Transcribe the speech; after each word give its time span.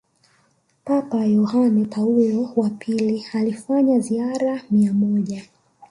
Papa 0.85 1.21
Yohane 1.25 1.85
Paulo 1.85 2.49
wa 2.55 2.69
pili 2.69 3.25
alifanya 3.33 3.99
ziara 3.99 4.61
mia 4.71 4.93
moja 4.93 5.45